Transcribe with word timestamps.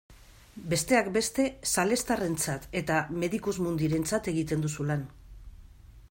Besteak 0.69 1.09
beste 1.17 1.43
salestarrentzat 1.73 2.65
eta 2.81 2.97
Medicus 3.25 3.53
Mundirentzat 3.67 4.31
egiten 4.33 4.65
duzu 4.67 4.89
lan. 4.93 5.05